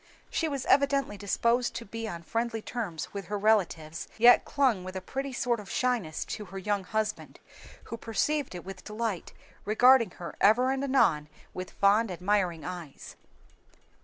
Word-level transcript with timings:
She 0.31 0.47
was 0.47 0.65
evidently 0.65 1.15
disposed 1.15 1.75
to 1.75 1.85
be 1.85 2.07
on 2.07 2.23
friendly 2.23 2.59
terms 2.63 3.13
with 3.13 3.25
her 3.25 3.37
new 3.37 3.43
relatives, 3.43 4.07
yet 4.17 4.45
clung 4.45 4.83
with 4.83 4.95
a 4.95 4.99
pretty 4.99 5.31
sort 5.31 5.59
of 5.59 5.69
shyness 5.69 6.25
to 6.25 6.45
her 6.45 6.57
young 6.57 6.85
husband, 6.85 7.39
who 7.83 7.97
perceived 7.97 8.55
it 8.55 8.65
with 8.65 8.83
delight, 8.83 9.31
regarding 9.63 10.09
her 10.17 10.35
ever 10.41 10.71
and 10.71 10.83
anon 10.83 11.29
with 11.53 11.69
fond, 11.69 12.09
admiring 12.09 12.65
eyes. 12.65 13.15